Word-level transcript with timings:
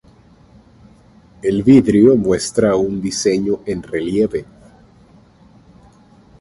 El 1.43 1.61
vidrio 1.61 2.17
muestra 2.17 2.75
un 2.75 2.99
diseño 3.03 3.59
en 3.67 3.83
relieve. 3.83 4.45